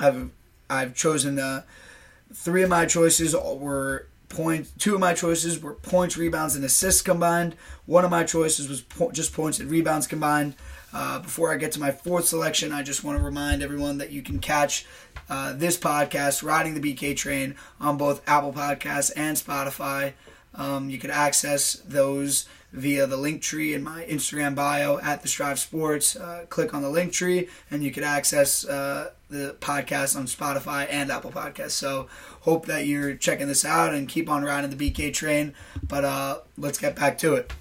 I've 0.00 0.30
I've 0.68 0.94
chosen 0.94 1.38
uh, 1.38 1.62
three 2.32 2.62
of 2.62 2.70
my 2.70 2.86
choices 2.86 3.34
were 3.34 4.08
points. 4.28 4.72
Two 4.78 4.94
of 4.94 5.00
my 5.00 5.14
choices 5.14 5.60
were 5.60 5.74
points, 5.74 6.16
rebounds, 6.16 6.54
and 6.54 6.64
assists 6.64 7.02
combined. 7.02 7.56
One 7.86 8.04
of 8.04 8.10
my 8.10 8.24
choices 8.24 8.68
was 8.68 8.80
po- 8.80 9.10
just 9.10 9.32
points 9.32 9.58
and 9.60 9.70
rebounds 9.70 10.06
combined. 10.06 10.54
Uh, 10.92 11.18
before 11.18 11.52
I 11.52 11.56
get 11.56 11.72
to 11.72 11.80
my 11.80 11.90
fourth 11.90 12.26
selection, 12.26 12.72
I 12.72 12.82
just 12.82 13.04
want 13.04 13.18
to 13.18 13.24
remind 13.24 13.62
everyone 13.62 13.98
that 13.98 14.10
you 14.10 14.22
can 14.22 14.38
catch 14.38 14.86
uh, 15.28 15.52
this 15.52 15.76
podcast, 15.76 16.42
Riding 16.42 16.80
the 16.80 16.94
BK 16.94 17.16
Train, 17.16 17.56
on 17.80 17.98
both 17.98 18.26
Apple 18.26 18.52
Podcasts 18.52 19.12
and 19.14 19.36
Spotify. 19.36 20.14
Um, 20.58 20.90
you 20.90 20.98
can 20.98 21.10
access 21.10 21.74
those 21.86 22.46
via 22.72 23.06
the 23.06 23.16
link 23.16 23.40
tree 23.40 23.72
in 23.72 23.82
my 23.82 24.04
Instagram 24.04 24.54
bio 24.54 24.98
at 24.98 25.22
the 25.22 25.28
Strive 25.28 25.58
Sports. 25.58 26.16
Uh, 26.16 26.44
click 26.50 26.74
on 26.74 26.82
the 26.82 26.90
link 26.90 27.12
tree, 27.12 27.48
and 27.70 27.82
you 27.82 27.90
can 27.90 28.04
access 28.04 28.66
uh, 28.66 29.12
the 29.30 29.56
podcast 29.60 30.16
on 30.16 30.26
Spotify 30.26 30.86
and 30.90 31.10
Apple 31.10 31.32
Podcasts. 31.32 31.70
So, 31.70 32.08
hope 32.40 32.66
that 32.66 32.86
you're 32.86 33.14
checking 33.14 33.48
this 33.48 33.64
out 33.64 33.94
and 33.94 34.08
keep 34.08 34.28
on 34.28 34.44
riding 34.44 34.70
the 34.70 34.90
BK 34.90 35.14
train. 35.14 35.54
But 35.82 36.04
uh, 36.04 36.38
let's 36.58 36.78
get 36.78 36.96
back 36.96 37.16
to 37.18 37.34
it. 37.34 37.52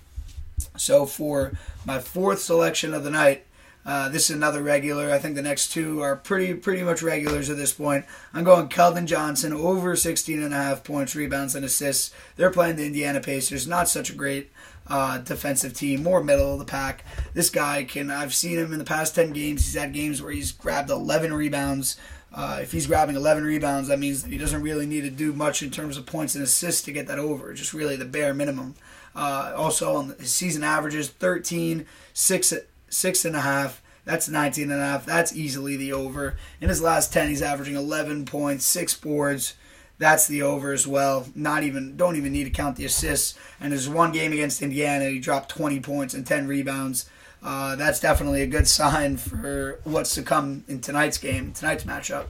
So, 0.75 1.05
for 1.05 1.53
my 1.85 1.99
fourth 1.99 2.39
selection 2.39 2.93
of 2.93 3.03
the 3.03 3.11
night, 3.11 3.45
uh, 3.87 4.09
this 4.09 4.29
is 4.29 4.35
another 4.35 4.61
regular. 4.61 5.09
I 5.11 5.17
think 5.17 5.35
the 5.35 5.41
next 5.41 5.69
two 5.69 6.01
are 6.01 6.17
pretty 6.17 6.53
pretty 6.53 6.83
much 6.83 7.01
regulars 7.01 7.49
at 7.49 7.55
this 7.55 7.71
point. 7.71 8.05
I'm 8.33 8.43
going 8.43 8.67
Keldon 8.67 9.05
Johnson 9.05 9.53
over 9.53 9.95
16 9.95 10.43
and 10.43 10.53
a 10.53 10.57
half 10.57 10.83
points, 10.83 11.15
rebounds, 11.15 11.55
and 11.55 11.63
assists. 11.63 12.13
They're 12.35 12.51
playing 12.51 12.75
the 12.75 12.85
Indiana 12.85 13.21
Pacers. 13.21 13.65
Not 13.65 13.87
such 13.87 14.09
a 14.09 14.13
great 14.13 14.51
uh, 14.87 15.19
defensive 15.19 15.73
team, 15.73 16.03
more 16.03 16.21
middle 16.21 16.51
of 16.51 16.59
the 16.59 16.65
pack. 16.65 17.05
This 17.33 17.49
guy 17.49 17.85
can. 17.85 18.11
I've 18.11 18.33
seen 18.33 18.59
him 18.59 18.73
in 18.73 18.79
the 18.79 18.85
past 18.85 19.15
10 19.15 19.31
games. 19.31 19.63
He's 19.63 19.81
had 19.81 19.93
games 19.93 20.21
where 20.21 20.33
he's 20.33 20.51
grabbed 20.51 20.89
11 20.89 21.33
rebounds. 21.33 21.95
Uh, 22.33 22.59
if 22.61 22.73
he's 22.73 22.87
grabbing 22.87 23.15
11 23.15 23.45
rebounds, 23.45 23.87
that 23.87 23.99
means 23.99 24.25
he 24.25 24.37
doesn't 24.37 24.61
really 24.61 24.85
need 24.85 25.01
to 25.01 25.09
do 25.09 25.31
much 25.31 25.63
in 25.63 25.71
terms 25.71 25.95
of 25.95 26.05
points 26.05 26.35
and 26.35 26.43
assists 26.43 26.81
to 26.81 26.91
get 26.91 27.07
that 27.07 27.19
over. 27.19 27.53
Just 27.53 27.73
really 27.73 27.95
the 27.95 28.03
bare 28.03 28.33
minimum. 28.33 28.75
Uh, 29.15 29.53
also, 29.55 29.95
on 29.95 30.09
his 30.19 30.33
season 30.33 30.61
averages 30.61 31.07
13, 31.07 31.85
6, 32.13 32.53
six 32.89 33.25
and 33.25 33.35
a 33.35 33.41
half. 33.41 33.81
That's 34.05 34.29
19 34.29 34.71
and 34.71 34.79
a 34.79 34.83
half. 34.83 35.05
That's 35.05 35.35
easily 35.35 35.75
the 35.75 35.91
over. 35.91 36.35
In 36.61 36.69
his 36.69 36.81
last 36.81 37.11
10, 37.11 37.27
he's 37.27 37.41
averaging 37.41 37.75
11 37.75 38.25
points, 38.25 38.65
six 38.65 38.95
boards. 38.95 39.55
That's 39.99 40.27
the 40.27 40.43
over 40.43 40.71
as 40.71 40.87
well. 40.87 41.27
Not 41.35 41.63
even 41.63 41.97
don't 41.97 42.15
even 42.15 42.31
need 42.31 42.45
to 42.45 42.49
count 42.49 42.77
the 42.77 42.85
assists. 42.85 43.37
And 43.59 43.73
his 43.73 43.89
one 43.89 44.11
game 44.11 44.31
against 44.31 44.61
Indiana, 44.61 45.09
he 45.09 45.19
dropped 45.19 45.49
20 45.49 45.79
points 45.81 46.13
and 46.13 46.25
10 46.25 46.47
rebounds. 46.47 47.09
Uh, 47.43 47.75
that's 47.75 47.99
definitely 47.99 48.41
a 48.41 48.47
good 48.47 48.67
sign 48.67 49.17
for 49.17 49.79
what's 49.83 50.15
to 50.15 50.21
come 50.21 50.63
in 50.67 50.79
tonight's 50.79 51.17
game, 51.17 51.51
tonight's 51.51 51.83
matchup. 51.83 52.27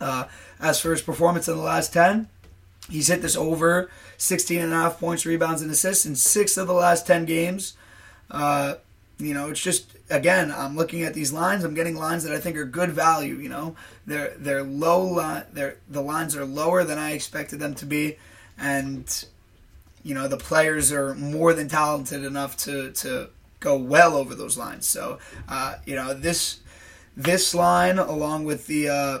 Uh, 0.00 0.24
as 0.60 0.80
for 0.80 0.90
his 0.90 1.02
performance 1.02 1.48
in 1.48 1.56
the 1.56 1.62
last 1.62 1.92
10, 1.92 2.28
he's 2.88 3.08
hit 3.08 3.22
this 3.22 3.36
over 3.36 3.90
16 4.16 4.60
and 4.60 4.72
a 4.72 4.76
half 4.76 4.98
points, 4.98 5.26
rebounds, 5.26 5.62
and 5.62 5.70
assists 5.70 6.06
in 6.06 6.16
six 6.16 6.56
of 6.56 6.66
the 6.66 6.72
last 6.72 7.06
10 7.06 7.24
games. 7.24 7.76
Uh, 8.30 8.74
you 9.18 9.32
know, 9.32 9.50
it's 9.50 9.62
just 9.62 9.96
again, 10.10 10.50
I'm 10.50 10.76
looking 10.76 11.02
at 11.02 11.14
these 11.14 11.32
lines. 11.32 11.64
I'm 11.64 11.74
getting 11.74 11.96
lines 11.96 12.24
that 12.24 12.34
I 12.34 12.40
think 12.40 12.56
are 12.56 12.64
good 12.64 12.90
value. 12.90 13.36
You 13.36 13.48
know, 13.48 13.76
they're 14.06 14.34
they're 14.36 14.62
low 14.62 15.02
line. 15.02 15.44
They're 15.52 15.76
the 15.88 16.02
lines 16.02 16.34
are 16.36 16.44
lower 16.44 16.84
than 16.84 16.98
I 16.98 17.12
expected 17.12 17.60
them 17.60 17.74
to 17.76 17.86
be, 17.86 18.16
and 18.58 19.24
you 20.02 20.14
know 20.14 20.26
the 20.26 20.36
players 20.36 20.92
are 20.92 21.14
more 21.14 21.52
than 21.52 21.68
talented 21.68 22.24
enough 22.24 22.56
to 22.58 22.92
to 22.92 23.30
go 23.60 23.76
well 23.76 24.16
over 24.16 24.34
those 24.34 24.58
lines. 24.58 24.86
So 24.86 25.18
uh, 25.48 25.76
you 25.86 25.94
know 25.94 26.12
this 26.12 26.60
this 27.16 27.54
line 27.54 27.98
along 27.98 28.44
with 28.44 28.66
the 28.66 28.88
uh, 28.88 29.18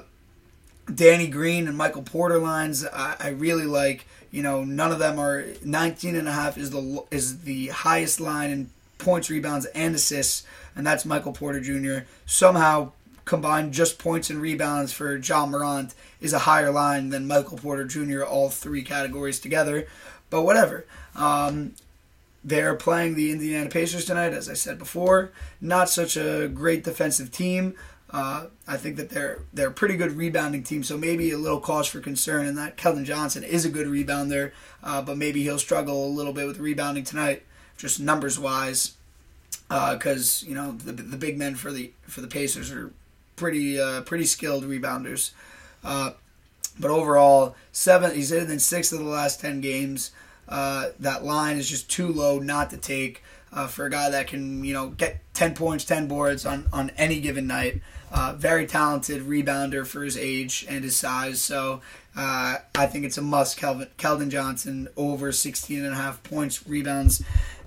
Danny 0.92 1.28
Green 1.28 1.68
and 1.68 1.76
Michael 1.76 2.02
Porter 2.02 2.38
lines, 2.38 2.84
I, 2.84 3.16
I 3.20 3.28
really 3.28 3.66
like. 3.66 4.06
You 4.30 4.42
know, 4.42 4.64
none 4.64 4.90
of 4.90 4.98
them 4.98 5.20
are 5.20 5.44
19 5.64 6.16
and 6.16 6.26
a 6.26 6.32
half 6.32 6.58
is 6.58 6.70
the 6.70 7.04
is 7.12 7.42
the 7.42 7.68
highest 7.68 8.20
line 8.20 8.50
in 8.50 8.70
points, 8.98 9.30
rebounds, 9.30 9.66
and 9.66 9.94
assists, 9.94 10.44
and 10.74 10.86
that's 10.86 11.04
Michael 11.04 11.32
Porter 11.32 11.60
Jr. 11.60 12.06
Somehow 12.26 12.92
combined 13.24 13.72
just 13.72 13.98
points 13.98 14.30
and 14.30 14.40
rebounds 14.40 14.92
for 14.92 15.16
Ja 15.16 15.46
Morant 15.46 15.94
is 16.20 16.32
a 16.32 16.40
higher 16.40 16.70
line 16.70 17.10
than 17.10 17.26
Michael 17.26 17.58
Porter 17.58 17.84
Jr. 17.84 18.22
all 18.22 18.50
three 18.50 18.82
categories 18.82 19.40
together. 19.40 19.86
But 20.30 20.42
whatever. 20.42 20.86
Um, 21.14 21.74
they're 22.42 22.74
playing 22.74 23.14
the 23.14 23.30
Indiana 23.32 23.70
Pacers 23.70 24.04
tonight, 24.04 24.34
as 24.34 24.50
I 24.50 24.54
said 24.54 24.78
before. 24.78 25.32
Not 25.60 25.88
such 25.88 26.16
a 26.16 26.48
great 26.48 26.84
defensive 26.84 27.30
team. 27.30 27.74
Uh, 28.10 28.46
I 28.68 28.76
think 28.76 28.96
that 28.96 29.10
they're 29.10 29.40
they're 29.52 29.68
a 29.68 29.72
pretty 29.72 29.96
good 29.96 30.12
rebounding 30.12 30.62
team, 30.62 30.84
so 30.84 30.96
maybe 30.96 31.30
a 31.30 31.38
little 31.38 31.58
cause 31.58 31.88
for 31.88 32.00
concern. 32.00 32.46
And 32.46 32.56
that 32.58 32.76
Keldon 32.76 33.04
Johnson 33.04 33.42
is 33.42 33.64
a 33.64 33.70
good 33.70 33.86
rebounder, 33.86 34.52
uh, 34.82 35.02
but 35.02 35.16
maybe 35.16 35.42
he'll 35.42 35.58
struggle 35.58 36.06
a 36.06 36.08
little 36.08 36.32
bit 36.32 36.46
with 36.46 36.58
rebounding 36.58 37.04
tonight 37.04 37.42
just 37.76 38.00
numbers 38.00 38.38
wise, 38.38 38.94
because 39.68 40.42
uh, 40.42 40.48
you 40.48 40.54
know 40.54 40.72
the 40.72 40.92
the 40.92 41.16
big 41.16 41.38
men 41.38 41.54
for 41.54 41.72
the 41.72 41.92
for 42.02 42.20
the 42.20 42.28
Pacers 42.28 42.70
are 42.72 42.92
pretty 43.36 43.80
uh, 43.80 44.02
pretty 44.02 44.24
skilled 44.24 44.64
rebounders. 44.64 45.32
Uh, 45.82 46.12
but 46.78 46.90
overall, 46.90 47.54
seven 47.72 48.14
he's 48.14 48.30
hit 48.30 48.48
in 48.50 48.58
six 48.58 48.92
of 48.92 48.98
the 48.98 49.04
last 49.04 49.40
ten 49.40 49.60
games. 49.60 50.10
Uh, 50.48 50.90
that 51.00 51.24
line 51.24 51.56
is 51.56 51.68
just 51.68 51.90
too 51.90 52.08
low 52.08 52.38
not 52.38 52.70
to 52.70 52.76
take 52.76 53.22
uh, 53.52 53.66
for 53.66 53.86
a 53.86 53.90
guy 53.90 54.10
that 54.10 54.26
can 54.26 54.64
you 54.64 54.72
know 54.72 54.88
get 54.90 55.20
ten 55.34 55.54
points, 55.54 55.84
ten 55.84 56.06
boards 56.06 56.44
on 56.44 56.66
on 56.72 56.90
any 56.96 57.20
given 57.20 57.46
night. 57.46 57.80
Uh, 58.12 58.32
very 58.36 58.64
talented 58.64 59.22
rebounder 59.22 59.84
for 59.84 60.04
his 60.04 60.16
age 60.16 60.64
and 60.68 60.84
his 60.84 60.96
size. 60.96 61.40
So 61.40 61.80
I 62.16 62.86
think 62.86 63.04
it's 63.04 63.18
a 63.18 63.22
must. 63.22 63.56
Kelvin, 63.56 63.88
Keldon 63.98 64.28
Johnson 64.28 64.86
over 64.96 65.32
16 65.32 65.84
and 65.84 65.92
a 65.92 65.96
half 65.96 66.22
points, 66.22 66.64
rebounds, 66.64 67.24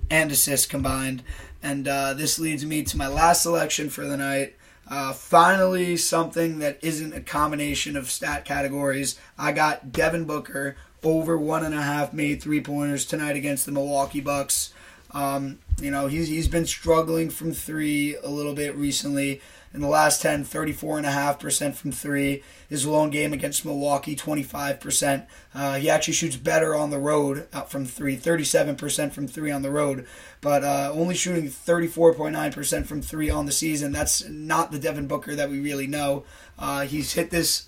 and 0.10 0.32
assists 0.32 0.68
combined. 0.68 1.24
And 1.62 1.88
uh, 1.88 2.14
this 2.14 2.40
leads 2.40 2.66
me 2.66 2.84
to 2.84 2.98
my 2.98 3.08
last 3.08 3.44
selection 3.44 3.90
for 3.90 4.06
the 4.06 4.18
night. 4.18 4.56
Uh, 4.90 5.12
finally, 5.12 5.98
something 5.98 6.60
that 6.60 6.80
isn't 6.82 7.14
a 7.14 7.20
combination 7.20 7.98
of 7.98 8.10
stat 8.10 8.46
categories. 8.46 9.20
I 9.38 9.52
got 9.52 9.92
Devin 9.92 10.26
Booker 10.26 10.78
over 11.04 11.38
one 11.38 11.66
and 11.66 11.76
a 11.76 11.82
half 11.82 12.14
made 12.14 12.42
three 12.42 12.62
pointers 12.62 13.06
tonight 13.06 13.36
against 13.36 13.66
the 13.66 13.72
Milwaukee 13.72 14.22
Bucks. 14.22 14.74
Um, 15.12 15.60
you 15.80 15.92
know, 15.92 16.08
he's, 16.08 16.28
he's 16.28 16.48
been 16.48 16.66
struggling 16.66 17.30
from 17.30 17.54
three 17.54 18.16
a 18.18 18.30
little 18.30 18.54
bit 18.54 18.76
recently. 18.76 19.42
In 19.74 19.82
the 19.82 19.88
last 19.88 20.22
10, 20.22 20.46
34.5% 20.46 21.76
from 21.76 21.92
three. 21.92 22.44
His 22.70 22.86
lone 22.86 23.10
game 23.10 23.34
against 23.34 23.66
Milwaukee, 23.66 24.16
25%. 24.16 25.28
Uh, 25.54 25.76
he 25.76 25.90
actually 25.90 26.14
shoots 26.14 26.36
better 26.36 26.76
on 26.76 26.90
the 26.90 27.00
road 27.00 27.48
out 27.54 27.70
from 27.70 27.86
three, 27.86 28.18
37% 28.18 29.12
from 29.12 29.28
three 29.28 29.52
on 29.52 29.62
the 29.62 29.72
road, 29.72 30.06
but 30.42 30.64
uh, 30.64 30.92
only 30.94 31.16
shooting 31.16 31.46
34.9% 31.46 32.86
from 32.86 33.02
three 33.02 33.30
on 33.30 33.46
the 33.46 33.52
season. 33.52 33.92
That's 33.92 34.28
not 34.28 34.72
the 34.72 34.80
Devin 34.80 35.08
Booker 35.08 35.36
that 35.36 35.50
we 35.50 35.60
really 35.60 35.88
know. 35.88 36.24
Uh, 36.58 36.82
he's 36.82 37.14
hit 37.14 37.30
this 37.30 37.68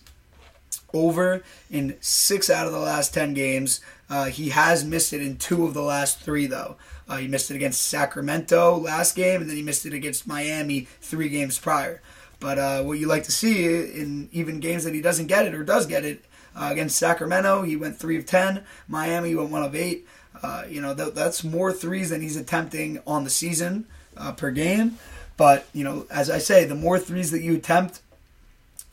over 0.94 1.44
in 1.70 1.96
six 2.00 2.50
out 2.50 2.65
of 2.65 2.74
the 2.74 2.79
last 2.79 3.13
10 3.13 3.34
games. 3.34 3.82
Uh, 4.10 4.25
he 4.25 4.50
has 4.50 4.84
missed 4.84 5.13
it 5.13 5.22
in 5.22 5.38
two 5.38 5.66
of 5.66 5.74
the 5.74 5.82
last 5.82 6.20
three, 6.20 6.48
though. 6.48 6.75
Uh, 7.08 7.18
he 7.18 7.28
missed 7.28 7.51
it 7.51 7.56
against 7.56 7.84
Sacramento 7.84 8.78
last 8.78 9.16
game, 9.16 9.42
and 9.42 9.50
then 9.50 9.58
he 9.58 9.63
missed 9.63 9.86
it 9.86 9.94
against 9.94 10.28
Miami 10.28 10.88
three 11.01 11.30
games 11.30 11.60
prior. 11.60 12.01
But 12.39 12.58
uh, 12.58 12.84
what 12.84 13.00
you 13.00 13.08
like 13.08 13.24
to 13.24 13.32
see 13.32 13.66
in 13.66 14.30
even 14.32 14.60
games 14.60 14.84
that 14.86 14.94
he 14.94 15.01
doesn't 15.01 15.28
get 15.28 15.46
it 15.46 15.54
or 15.54 15.63
does 15.63 15.86
get 15.86 16.06
it 16.06 16.24
uh, 16.56 16.70
against 16.72 16.98
Sacramento, 16.98 17.63
he 17.63 17.75
went 17.75 17.98
three 17.98 18.18
of 18.18 18.25
ten. 18.25 18.63
Miami 18.88 19.36
went 19.36 19.50
one 19.50 19.63
of 19.63 19.75
eight. 19.75 20.08
Uh, 20.42 20.63
you 20.70 20.80
know 20.82 20.96
th- 20.96 21.13
that's 21.13 21.44
more 21.44 21.74
threes 21.74 22.12
than 22.12 22.22
he's 22.22 22.38
attempting 22.38 23.01
on 23.06 23.24
the 23.24 23.30
season 23.30 23.86
uh, 24.16 24.32
per 24.32 24.51
game. 24.51 24.98
But 25.38 25.68
you 25.74 25.84
know, 25.84 26.06
as 26.10 26.30
I 26.30 26.38
say, 26.38 26.66
the 26.66 26.75
more 26.75 27.00
threes 27.00 27.32
that 27.32 27.42
you 27.42 27.56
attempt, 27.56 28.01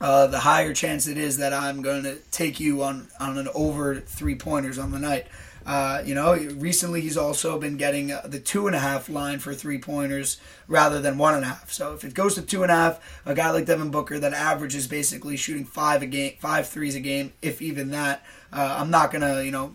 uh, 0.00 0.26
the 0.26 0.40
higher 0.40 0.74
chance 0.74 1.06
it 1.06 1.16
is 1.16 1.38
that 1.38 1.52
I'm 1.52 1.82
going 1.82 2.02
to 2.02 2.16
take 2.30 2.60
you 2.60 2.82
on 2.82 3.08
on 3.18 3.38
an 3.38 3.48
over 3.54 3.96
three 3.96 4.34
pointers 4.34 4.78
on 4.78 4.90
the 4.90 4.98
night. 4.98 5.26
Uh, 5.66 6.00
you 6.06 6.14
know, 6.14 6.34
recently 6.34 7.00
he's 7.00 7.16
also 7.16 7.58
been 7.58 7.76
getting 7.76 8.12
uh, 8.12 8.22
the 8.24 8.38
two 8.38 8.68
and 8.68 8.76
a 8.76 8.78
half 8.78 9.08
line 9.08 9.40
for 9.40 9.52
three 9.52 9.78
pointers 9.78 10.40
rather 10.68 11.00
than 11.00 11.18
one 11.18 11.34
and 11.34 11.42
a 11.42 11.48
half. 11.48 11.72
So 11.72 11.92
if 11.92 12.04
it 12.04 12.14
goes 12.14 12.36
to 12.36 12.42
two 12.42 12.62
and 12.62 12.70
a 12.70 12.74
half, 12.74 13.20
a 13.26 13.34
guy 13.34 13.50
like 13.50 13.66
Devin 13.66 13.90
Booker 13.90 14.20
that 14.20 14.32
averages 14.32 14.86
basically 14.86 15.36
shooting 15.36 15.64
five 15.64 16.02
a 16.02 16.06
game, 16.06 16.34
five 16.38 16.68
threes 16.68 16.94
a 16.94 17.00
game, 17.00 17.32
if 17.42 17.60
even 17.60 17.90
that, 17.90 18.24
uh, 18.52 18.76
I'm 18.78 18.90
not 18.90 19.10
gonna, 19.10 19.42
you 19.42 19.50
know, 19.50 19.74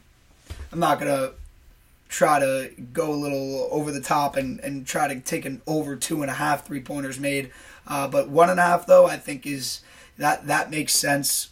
I'm 0.71 0.79
not 0.79 0.97
gonna 0.97 1.31
try 2.07 2.39
to 2.39 2.71
go 2.93 3.11
a 3.11 3.15
little 3.15 3.67
over 3.69 3.91
the 3.91 4.01
top 4.01 4.37
and, 4.37 4.61
and 4.61 4.87
try 4.87 5.13
to 5.13 5.19
take 5.19 5.43
an 5.43 5.61
over 5.67 5.97
two 5.97 6.21
and 6.21 6.31
a 6.31 6.35
half 6.35 6.65
three 6.65 6.81
pointers 6.81 7.19
made. 7.19 7.51
Uh, 7.85 8.07
but 8.07 8.29
one 8.29 8.49
and 8.49 8.61
a 8.61 8.63
half 8.63 8.85
though, 8.85 9.07
I 9.07 9.17
think 9.17 9.45
is 9.45 9.81
that 10.17 10.47
that 10.47 10.69
makes 10.69 10.93
sense 10.93 11.49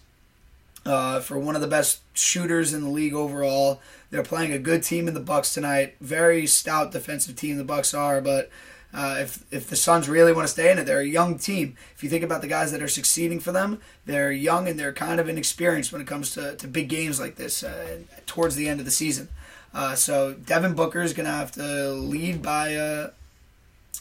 uh, 0.85 1.19
for 1.19 1.37
one 1.37 1.55
of 1.55 1.61
the 1.61 1.67
best 1.67 2.01
shooters 2.13 2.73
in 2.73 2.81
the 2.81 2.89
league 2.89 3.13
overall. 3.13 3.81
They're 4.11 4.23
playing 4.23 4.53
a 4.53 4.59
good 4.59 4.83
team 4.83 5.07
in 5.07 5.13
the 5.13 5.19
Bucks 5.19 5.53
tonight. 5.53 5.95
Very 6.01 6.47
stout 6.47 6.91
defensive 6.91 7.35
team 7.35 7.57
the 7.57 7.63
Bucks 7.63 7.93
are, 7.93 8.21
but 8.21 8.49
Uh, 8.91 9.17
if 9.21 9.43
if 9.51 9.67
the 9.69 9.75
Suns 9.75 10.09
really 10.09 10.33
want 10.33 10.47
to 10.47 10.51
stay 10.51 10.71
in 10.71 10.79
it, 10.79 10.85
they're 10.87 11.05
a 11.05 11.05
young 11.19 11.37
team. 11.37 11.77
If 11.95 12.03
you 12.03 12.09
think 12.09 12.23
about 12.23 12.41
the 12.41 12.47
guys 12.47 12.71
that 12.71 12.81
are 12.81 12.89
succeeding 12.89 13.39
for 13.39 13.51
them, 13.51 13.77
they're 14.07 14.31
young 14.31 14.67
and 14.67 14.79
they're 14.79 14.93
kind 15.07 15.19
of 15.19 15.29
inexperienced 15.29 15.91
when 15.91 16.01
it 16.01 16.07
comes 16.07 16.33
to, 16.33 16.55
to 16.55 16.67
big 16.67 16.89
games 16.89 17.19
like 17.19 17.35
this 17.35 17.61
uh, 17.63 17.99
towards 18.25 18.55
the 18.55 18.67
end 18.67 18.79
of 18.79 18.85
the 18.85 18.91
season. 18.91 19.27
Uh, 19.75 19.93
so 19.93 20.33
Devin 20.33 20.73
Booker 20.73 21.03
is 21.03 21.13
going 21.13 21.27
to 21.27 21.37
have 21.37 21.51
to 21.51 21.91
lead 21.93 22.41
by 22.41 22.75
uh, 22.75 23.11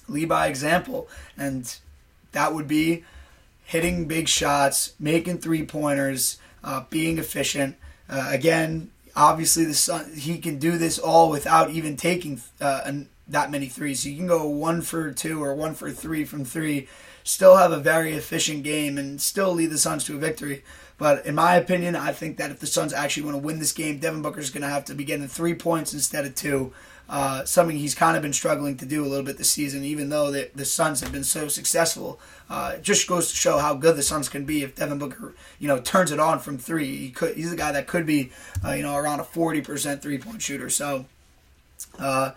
lead 0.08 0.28
by 0.28 0.46
example, 0.48 1.06
and 1.36 1.76
that 2.32 2.54
would 2.54 2.66
be 2.66 3.04
hitting 3.68 4.08
big 4.08 4.26
shots, 4.26 4.94
making 4.98 5.36
three 5.36 5.62
pointers, 5.62 6.38
uh, 6.64 6.82
being 6.88 7.18
efficient. 7.18 7.76
Uh, 8.08 8.26
again, 8.30 8.90
obviously 9.14 9.66
the 9.66 9.74
Sun 9.74 10.14
he 10.14 10.38
can 10.38 10.58
do 10.58 10.78
this 10.78 10.98
all 10.98 11.28
without 11.28 11.68
even 11.68 11.94
taking 11.94 12.40
uh, 12.62 12.90
that 13.28 13.50
many 13.50 13.66
threes. 13.66 14.00
So 14.00 14.08
you 14.08 14.16
can 14.16 14.26
go 14.26 14.48
one 14.48 14.80
for 14.80 15.12
two 15.12 15.44
or 15.44 15.54
one 15.54 15.74
for 15.74 15.90
three 15.90 16.24
from 16.24 16.46
three, 16.46 16.88
still 17.24 17.56
have 17.56 17.70
a 17.70 17.78
very 17.78 18.14
efficient 18.14 18.62
game 18.64 18.96
and 18.96 19.20
still 19.20 19.52
lead 19.52 19.70
the 19.70 19.76
Suns 19.76 20.04
to 20.04 20.16
a 20.16 20.18
victory. 20.18 20.64
But 20.98 21.24
in 21.24 21.36
my 21.36 21.54
opinion, 21.54 21.94
I 21.94 22.12
think 22.12 22.38
that 22.38 22.50
if 22.50 22.58
the 22.58 22.66
Suns 22.66 22.92
actually 22.92 23.22
want 23.22 23.36
to 23.36 23.42
win 23.42 23.60
this 23.60 23.72
game, 23.72 23.98
Devin 23.98 24.20
Booker 24.20 24.40
is 24.40 24.50
going 24.50 24.62
to 24.62 24.68
have 24.68 24.84
to 24.86 24.94
be 24.94 25.04
getting 25.04 25.28
three 25.28 25.54
points 25.54 25.94
instead 25.94 26.26
of 26.26 26.34
two. 26.34 26.72
Uh, 27.08 27.42
something 27.44 27.78
he's 27.78 27.94
kind 27.94 28.16
of 28.16 28.22
been 28.22 28.34
struggling 28.34 28.76
to 28.76 28.84
do 28.84 29.02
a 29.02 29.08
little 29.08 29.24
bit 29.24 29.38
this 29.38 29.50
season, 29.50 29.82
even 29.82 30.10
though 30.10 30.30
the, 30.30 30.50
the 30.54 30.64
Suns 30.64 31.00
have 31.00 31.10
been 31.10 31.24
so 31.24 31.48
successful. 31.48 32.20
Uh, 32.50 32.72
it 32.74 32.82
just 32.82 33.08
goes 33.08 33.30
to 33.30 33.36
show 33.36 33.56
how 33.58 33.74
good 33.74 33.96
the 33.96 34.02
Suns 34.02 34.28
can 34.28 34.44
be 34.44 34.62
if 34.62 34.74
Devin 34.74 34.98
Booker, 34.98 35.32
you 35.58 35.68
know, 35.68 35.80
turns 35.80 36.10
it 36.10 36.20
on 36.20 36.38
from 36.38 36.58
three. 36.58 36.96
He 36.96 37.10
could, 37.10 37.34
he's 37.34 37.50
a 37.50 37.56
guy 37.56 37.72
that 37.72 37.86
could 37.86 38.04
be, 38.04 38.30
uh, 38.62 38.72
you 38.72 38.82
know, 38.82 38.94
around 38.94 39.20
a 39.20 39.24
forty 39.24 39.62
percent 39.62 40.02
three 40.02 40.18
point 40.18 40.42
shooter. 40.42 40.68
So, 40.68 41.06
uh, 41.98 42.32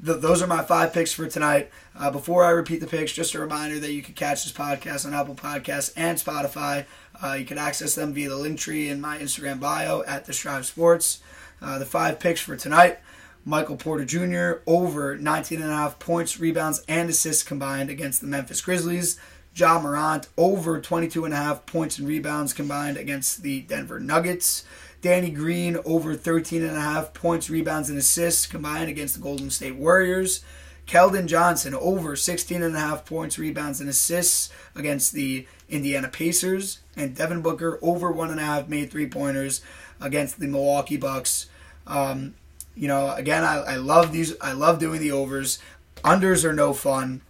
those 0.00 0.42
are 0.42 0.46
my 0.46 0.62
five 0.62 0.92
picks 0.92 1.12
for 1.12 1.28
tonight. 1.28 1.70
Uh, 1.96 2.10
before 2.10 2.44
I 2.44 2.50
repeat 2.50 2.80
the 2.80 2.86
picks, 2.86 3.12
just 3.12 3.34
a 3.34 3.38
reminder 3.38 3.78
that 3.78 3.92
you 3.92 4.02
can 4.02 4.14
catch 4.14 4.44
this 4.44 4.52
podcast 4.52 5.06
on 5.06 5.12
Apple 5.12 5.34
Podcasts 5.34 5.92
and 5.96 6.16
Spotify. 6.18 6.86
Uh, 7.22 7.32
you 7.34 7.44
can 7.44 7.58
access 7.58 7.94
them 7.94 8.14
via 8.14 8.28
the 8.28 8.36
link 8.36 8.58
tree 8.58 8.88
in 8.88 9.00
my 9.00 9.18
Instagram 9.18 9.60
bio 9.60 10.02
at 10.04 10.24
the 10.24 10.32
Strive 10.32 10.66
Sports. 10.66 11.20
Uh, 11.60 11.78
the 11.78 11.86
five 11.86 12.18
picks 12.18 12.40
for 12.40 12.56
tonight. 12.56 12.98
Michael 13.44 13.76
Porter 13.76 14.04
Jr. 14.04 14.62
over 14.66 15.16
19.5 15.16 15.98
points, 15.98 16.38
rebounds, 16.38 16.84
and 16.88 17.08
assists 17.08 17.42
combined 17.42 17.90
against 17.90 18.20
the 18.20 18.26
Memphis 18.26 18.60
Grizzlies. 18.60 19.18
Ja 19.54 19.80
Morant 19.80 20.28
over 20.36 20.80
22.5 20.80 21.66
points 21.66 21.98
and 21.98 22.06
rebounds 22.06 22.52
combined 22.52 22.96
against 22.96 23.42
the 23.42 23.62
Denver 23.62 23.98
Nuggets. 23.98 24.64
Danny 25.02 25.30
Green 25.30 25.78
over 25.84 26.14
13.5 26.14 27.14
points, 27.14 27.48
rebounds, 27.48 27.88
and 27.88 27.98
assists 27.98 28.46
combined 28.46 28.90
against 28.90 29.14
the 29.14 29.20
Golden 29.20 29.50
State 29.50 29.76
Warriors. 29.76 30.44
Keldon 30.90 31.26
Johnson 31.26 31.72
over 31.72 32.16
16.5 32.16 33.06
points, 33.06 33.38
rebounds, 33.38 33.80
and 33.80 33.88
assists 33.88 34.50
against 34.74 35.12
the 35.12 35.46
Indiana 35.68 36.08
Pacers. 36.08 36.80
And 36.96 37.14
Devin 37.14 37.42
Booker 37.42 37.78
over 37.80 38.12
1.5 38.12 38.66
made 38.66 38.90
three 38.90 39.06
pointers 39.06 39.60
against 40.00 40.40
the 40.40 40.48
Milwaukee 40.48 40.96
Bucks. 40.96 41.46
Um, 41.86 42.34
you 42.74 42.88
know, 42.88 43.14
again, 43.14 43.44
I, 43.44 43.58
I 43.58 43.76
love 43.76 44.10
these. 44.10 44.34
I 44.40 44.50
love 44.50 44.80
doing 44.80 45.00
the 45.00 45.12
overs. 45.12 45.60
Unders 46.02 46.44
are 46.44 46.52
no 46.52 46.72
fun. 46.72 47.20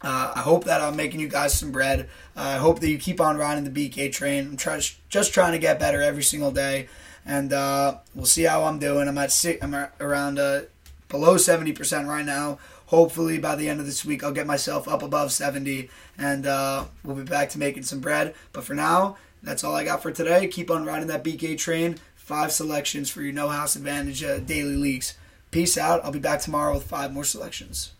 Uh, 0.00 0.34
I 0.36 0.40
hope 0.40 0.64
that 0.64 0.80
I'm 0.80 0.94
making 0.94 1.18
you 1.18 1.28
guys 1.28 1.58
some 1.58 1.72
bread. 1.72 2.08
Uh, 2.36 2.40
I 2.40 2.56
hope 2.58 2.78
that 2.80 2.88
you 2.88 2.98
keep 2.98 3.20
on 3.20 3.36
riding 3.36 3.64
the 3.64 3.70
BK 3.90 4.12
train. 4.12 4.46
I'm 4.50 4.56
try- 4.56 4.80
just 5.08 5.34
trying 5.34 5.52
to 5.52 5.58
get 5.58 5.80
better 5.80 6.00
every 6.02 6.22
single 6.22 6.52
day, 6.52 6.88
and 7.26 7.52
uh, 7.52 7.98
we'll 8.14 8.26
see 8.26 8.44
how 8.44 8.62
I'm 8.64 8.78
doing. 8.78 9.08
I'm 9.08 9.18
at 9.18 9.32
six, 9.32 9.62
I'm 9.62 9.74
around 10.00 10.38
uh, 10.38 10.62
below 11.08 11.36
70% 11.36 12.06
right 12.06 12.24
now. 12.24 12.58
Hopefully, 12.92 13.38
by 13.38 13.56
the 13.56 13.70
end 13.70 13.80
of 13.80 13.86
this 13.86 14.04
week, 14.04 14.22
I'll 14.22 14.32
get 14.32 14.46
myself 14.46 14.86
up 14.86 15.02
above 15.02 15.32
70, 15.32 15.88
and 16.18 16.46
uh, 16.46 16.84
we'll 17.02 17.16
be 17.16 17.22
back 17.22 17.48
to 17.48 17.58
making 17.58 17.84
some 17.84 18.00
bread. 18.00 18.34
But 18.52 18.64
for 18.64 18.74
now, 18.74 19.16
that's 19.42 19.64
all 19.64 19.74
I 19.74 19.82
got 19.82 20.02
for 20.02 20.12
today. 20.12 20.46
Keep 20.46 20.70
on 20.70 20.84
riding 20.84 21.08
that 21.08 21.24
BK 21.24 21.56
train 21.56 21.96
five 22.16 22.52
selections 22.52 23.08
for 23.08 23.22
your 23.22 23.32
no 23.32 23.48
house 23.48 23.76
advantage 23.76 24.22
uh, 24.22 24.40
daily 24.40 24.76
leagues. 24.76 25.16
Peace 25.50 25.78
out. 25.78 26.04
I'll 26.04 26.12
be 26.12 26.18
back 26.18 26.40
tomorrow 26.40 26.74
with 26.74 26.84
five 26.84 27.14
more 27.14 27.24
selections. 27.24 27.90